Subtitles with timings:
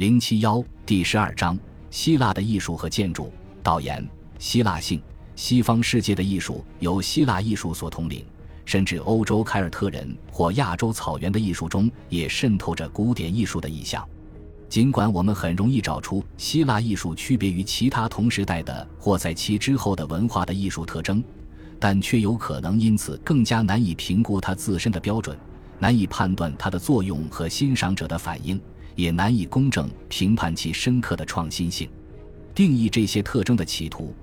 [0.00, 1.58] 零七幺第十二章：
[1.90, 3.30] 希腊的艺术和建筑。
[3.62, 4.02] 导言：
[4.38, 4.98] 希腊性，
[5.36, 8.24] 西方世界的艺术由希腊艺术所统领，
[8.64, 14.02] 甚至欧洲凯尔特人或亚洲草原的艺术中也渗透着古典艺术的意象。
[14.70, 21.22] 尽管我们很容易找出希腊艺术区别于其他同时代的或在其之后的文化的艺术特征，
[21.78, 25.36] 但却有可能因此更加难以评估它自身的标准，
[25.78, 28.58] 难以判断它的作用和欣赏者的反应。
[29.00, 31.88] 也难以公正评判其深刻的创新性，
[32.54, 34.14] 定义这些特征的企图，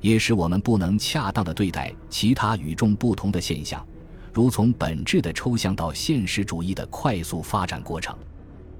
[0.00, 3.86] 也使我们不能恰当的对待其他与众不同的现象，
[4.32, 8.16] 如从本质的抽象到现实主义的快速发展过程。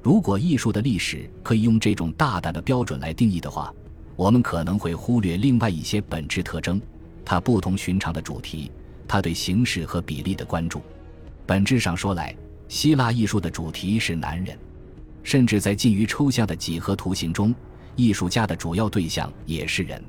[0.03, 3.73] 如果艺术的历史可以用这种大胆的标准来定义的话，
[4.17, 6.83] 我们可能会忽略另外一些本质特征：
[7.25, 8.73] 它不同寻常的主题，
[9.07, 10.83] 它对形式和比例的关注。
[11.47, 12.35] 本质上说来，
[12.69, 14.59] 希腊艺术的主题是男人。
[15.25, 17.53] 甚至在近于抽象的几何图形中，
[17.97, 20.01] 艺术家的主要对象也是人。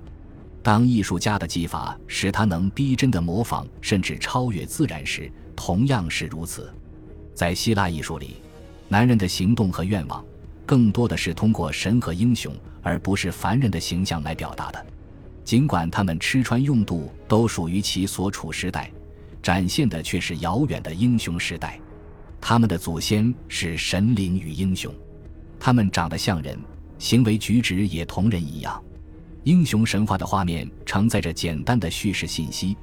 [0.62, 6.72] 当艺术家的技法使他能逼真的模仿甚至超越自然时，同样是如此。
[7.34, 8.36] 在希腊艺术里，
[8.88, 10.24] 男人的行动和愿望
[10.66, 14.86] 更多的是通过神和英雄，而不是凡人的形象来表达的。
[15.44, 18.92] 尽管他们吃穿用度都属于其所处时代，
[19.44, 21.80] 展现的却是遥远的英雄时代。
[22.42, 24.92] 他们的祖先是神灵与英雄。
[25.66, 26.56] 他们长得像人，
[27.00, 28.80] 行为举止也同人一样。
[29.46, 32.78] 英雄神话的画面承载着简单的叙事信息，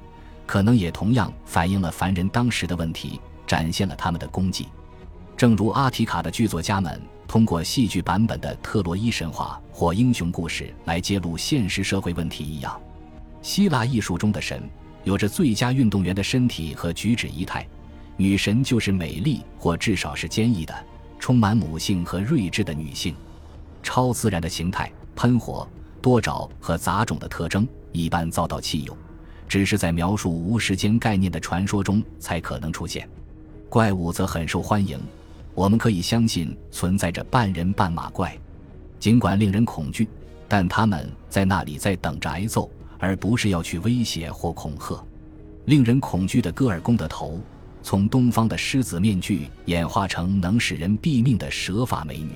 [0.45, 4.67] 可能也同样反映了凡人当时的问题，展现了他们的功绩。
[5.37, 12.77] 正如阿提卡的剧作家们通过戏剧版本的特洛伊神话或英雄故事来揭露现实社会问题一样，
[13.41, 14.61] 希腊艺术中的神
[15.05, 17.65] 有着最佳运动员的身体和举止仪态，
[18.17, 20.75] 女神就是美丽或至少是坚毅的。
[21.23, 23.15] 充满母性和睿智的女性，
[23.81, 25.65] 超自然的形态、喷火、
[26.01, 28.97] 多爪和杂种的特征一般遭到弃用，
[29.47, 33.07] 只是在描述无时间概念的传说中才可能出现。
[33.69, 34.99] 怪物则很受欢迎，
[35.53, 38.37] 我们可以相信存在着半人半马怪，
[38.99, 40.09] 尽管令人恐惧，
[40.49, 42.69] 但他们在那里在等着挨揍，
[42.99, 45.01] 而不是要去威胁或恐吓。
[45.67, 47.39] 令人恐惧的戈尔宫的头。
[47.83, 52.31] 从东方的狮子面具演化成能使人毙命的蛇发美女，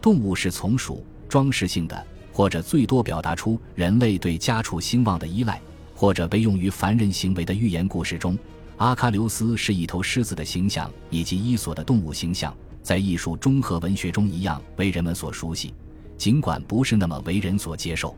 [0.00, 5.60] 动物是从属、装饰性的，或者最多表达出人类对家畜兴旺的依赖，
[5.96, 8.38] 或者被用于凡人行为的寓言故事中。
[8.76, 15.74] 阿喀琉斯是一头狮子的形象，以及伊索的动物形象，在艺术中和文学中一样为人们所熟悉，
[16.16, 18.16] 尽管不是那么为人所接受。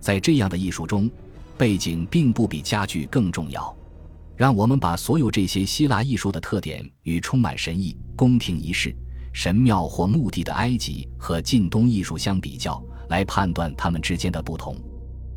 [0.00, 1.08] 在这样的艺术中，
[1.56, 3.72] 背景并不比家具更重要。
[4.36, 8.94] 让我们把所有这些希腊艺术的特点与充满神意、宫廷仪式、
[9.32, 14.76] 神庙或墓地的埃及和近东艺术相比较，来判断它们之间的不同。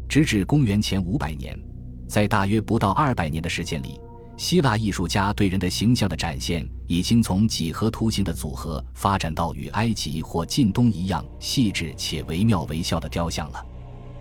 [0.07, 1.59] 直至公元前五百年，
[2.07, 3.99] 在大约不到二百年的时间里，
[4.37, 13.65] 希腊艺术家对人的形象的展现已经从几何图形的组合发展到与埃及或近东一样细致且惟妙惟肖的雕像了。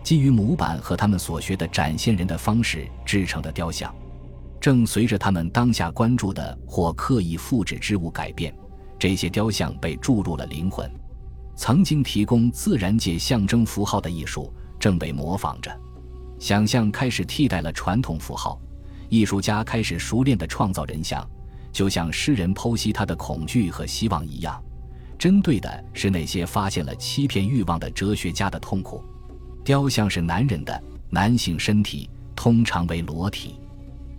[0.02, 3.94] 基于模板和他们所学的展现人的方式制成的雕像。
[4.64, 8.56] 正随着他们当下关注的或刻意复制之物改变，
[8.98, 10.90] 这些雕像被注入了灵魂。
[11.54, 15.70] 曾经提供自然界象征符号的艺术正被模仿着，
[16.38, 18.58] 想象开始替代了传统符号。
[19.10, 21.22] 艺术家开始熟练地创造人像，
[21.70, 24.58] 就像诗人剖析他的恐惧和希望一样，
[25.18, 29.04] 针对的是那些发现了欺骗欲望的哲学家的痛苦。
[29.62, 33.56] 雕像是男人的，男性身体通常为裸体。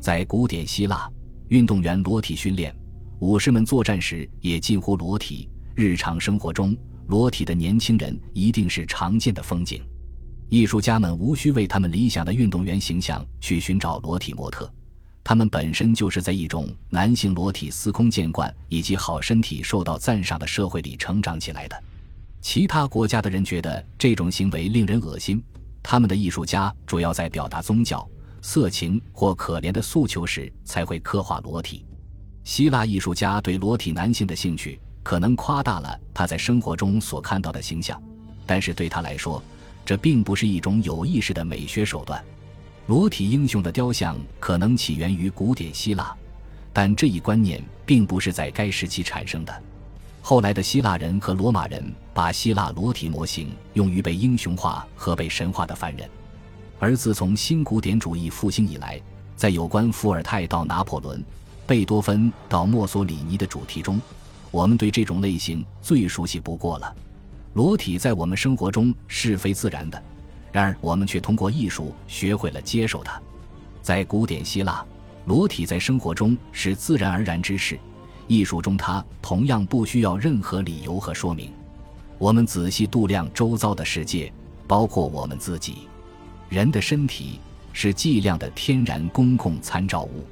[0.05, 1.09] 在古典希腊，
[1.47, 2.71] 运动员裸体训练，
[3.21, 5.49] 武士们作战时也近乎裸体。
[5.73, 6.77] 日常生活中，
[7.07, 9.83] 裸体的年轻人一定是常见的风景。
[10.47, 14.71] 艺术家们无需为他们理想的运动员形象去寻找裸体模特，
[15.23, 21.83] 他们本身就是在一种男性裸体司空见惯以及好身体受到赞赏的社会里成长起来的。
[22.41, 25.43] 其他国家的人觉得这种行为令人恶心，
[25.81, 28.07] 他们的艺术家主要在表达宗教。
[28.45, 31.83] 色情或可怜的诉求时才会刻画裸体。
[32.43, 37.99] 希腊艺术家对裸体男性的兴趣可能夸大了他在生活中所看到的形象，
[38.45, 39.41] 但是对他来说，
[39.83, 42.23] 这并不是一种有意识的美学手段。
[42.85, 46.15] 裸体英雄的雕像可能起源于古典希腊，
[46.71, 49.63] 但这一观念并不是在该时期产生的。
[50.21, 51.83] 后来的希腊人和罗马人
[52.13, 56.07] 把希腊裸体模型用于被英雄化和被神化的凡人。
[56.79, 59.01] 而自从新古典主义复兴以来，
[59.35, 61.23] 在有关伏尔泰到拿破仑、
[61.65, 63.99] 贝多芬到墨索里尼的主题中，
[64.51, 66.95] 我们对这种类型最熟悉不过了。
[67.53, 70.01] 裸体在我们生活中是非自然的，
[70.51, 73.21] 然而我们却通过艺术学会了接受它。
[73.81, 74.85] 在古典希腊，
[75.25, 77.79] 裸体在生活中是自然而然之事，
[78.27, 81.51] 艺术中它同样不需要任何理由和说明。
[82.17, 84.31] 我们仔细度量周遭的世界，
[84.67, 85.87] 包括我们自己。
[86.49, 87.39] 人的身体
[87.73, 90.25] 是计量的天然公共参照物。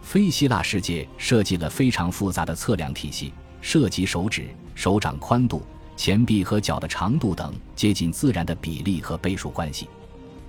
[0.00, 5.62] 非希腊世界设计了非常复杂的测量体系，涉及手指、手掌宽度、
[5.96, 9.86] 前臂和脚的长度等接近自然的比例和倍数关系。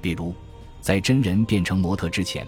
[0.01, 0.33] 比如，
[0.79, 2.47] 在真人变成模特之前，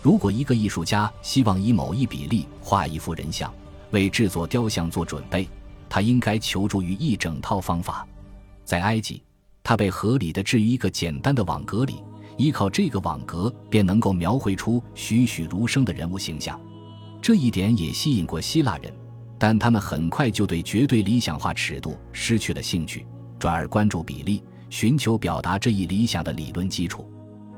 [0.00, 3.52] 如果一个艺术家希望以某一比例画一幅人像，
[3.90, 5.46] 为制作雕像做准备。
[5.88, 8.06] 他应该求助于一整套方法，
[8.64, 9.22] 在埃及，
[9.66, 12.00] 他被合理的置于一个简单的网格里，
[12.36, 16.56] 依靠这个网格便能够描绘出栩栩如生的人物形象。
[17.20, 18.94] 这一点也吸引过希腊人，
[19.36, 23.04] 但他们很快就对绝对理想化尺度失去了兴趣，
[23.40, 24.40] 转而关注比例，
[24.70, 27.10] 寻求表达这一理想的理论基础。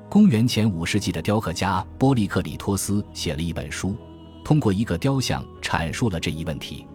[0.08, 3.94] 公元前五世纪的雕刻家波利克里托斯写了一本书，
[4.42, 6.86] 通过一个雕像阐述了这一问题。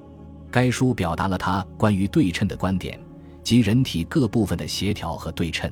[0.50, 3.00] 该书表达了他关于对称的观点，
[3.44, 5.72] 及人体各部分的协调和对称。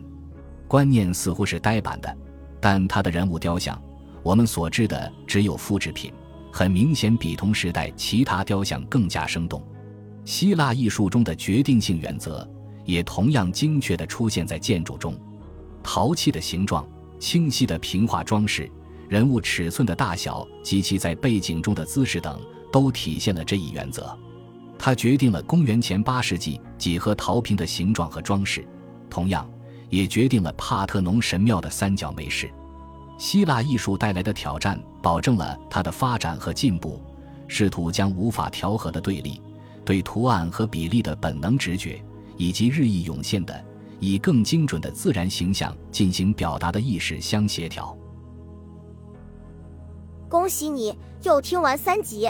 [0.68, 2.18] 观念似乎是呆板的，
[2.60, 3.82] 但他的人物雕像，
[4.24, 6.12] 我们所知的只有复制品，
[6.52, 9.62] 很明显比同时代其他雕像更加生动。
[10.24, 12.48] 希腊艺术中的决定性原则
[12.86, 15.14] 也同样精确地出现在建筑中，
[15.82, 16.88] 陶器的形状、
[17.20, 18.72] 清晰的平滑装饰、
[19.10, 22.40] 人物尺寸的大小及其在背景中的姿势等，
[22.72, 24.18] 都体现了这一原则。
[24.84, 28.68] 它决定了公元前八世纪几何陶瓶的形状和装饰，
[29.12, 29.48] 同样
[29.92, 32.50] 也决定了帕特农神庙的三角梅式。
[33.16, 37.00] 希腊艺术带来的挑战保证了它的发展和进步，
[37.48, 39.40] 试图将无法调和的对立、
[39.86, 42.04] 对图案和比例的本能直觉，
[42.36, 43.64] 以及日益涌现的
[44.00, 47.96] 以更精准的自然形象进行表达的意识相协调。
[50.28, 52.28] 恭喜你又听完三集，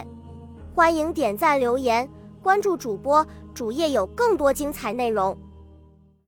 [0.75, 2.09] 欢迎点赞留言。
[2.41, 5.37] 关注主播，主页有更多精彩内容。